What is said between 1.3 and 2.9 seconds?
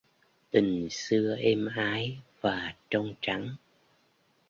êm ái và